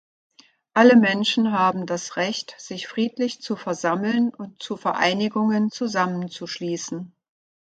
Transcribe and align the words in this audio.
Alle 0.73 0.95
Menschen 0.95 1.51
haben 1.51 1.85
das 1.85 2.15
Recht, 2.17 2.55
sich 2.57 2.87
friedlich 2.87 3.39
zu 3.39 3.55
versammeln 3.55 4.33
und 4.33 4.59
zu 4.59 4.75
Vereinigungen 4.75 5.69
zusammenzuschließen. 5.69 7.13